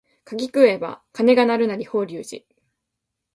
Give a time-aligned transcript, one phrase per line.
[0.25, 2.43] 柿食えば鐘が鳴るなり法隆寺